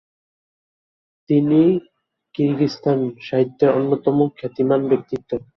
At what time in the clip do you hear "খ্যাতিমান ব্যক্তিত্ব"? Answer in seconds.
4.37-5.31